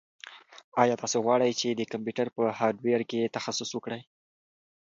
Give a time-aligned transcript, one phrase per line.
[0.81, 4.01] ایا تاسو غواړئ چې د کمپیوټر په هارډویر کې تخصص وکړئ؟